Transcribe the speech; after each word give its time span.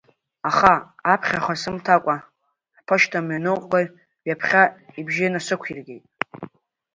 Аха 0.49 0.73
аԥхьаха 1.13 1.55
сымҭакәа, 1.61 2.15
аԥошьҭамҩангаҩы 2.79 3.83
ҩаԥхьа 4.25 4.63
ибжьы 4.99 5.27
насықәиргеит… 5.33 6.05